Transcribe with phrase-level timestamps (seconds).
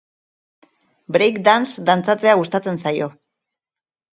[1.17, 3.11] Break dance dantzatzea gustatzen zaio.